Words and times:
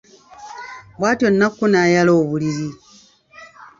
Bw'atyo 0.99 1.27
Nakku 1.31 1.65
n'ayala 1.69 2.11
obuliri. 2.21 2.67